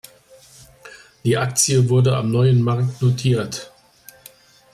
[1.23, 3.71] Die Aktie wurde am Neuen Markt notiert.